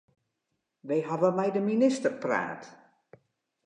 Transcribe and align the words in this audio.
Wy 0.87 0.97
hawwe 1.07 1.29
mei 1.37 1.51
de 1.55 1.61
minister 1.69 2.11
praat. 2.23 2.63